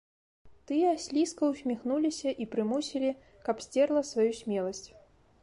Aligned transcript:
Тыя 0.69 0.93
слізка 1.03 1.49
ўсміхнуліся 1.51 2.29
і 2.45 2.49
прымусілі, 2.57 3.11
каб 3.51 3.63
сцерла 3.67 4.01
сваю 4.15 4.29
смеласць. 4.41 4.85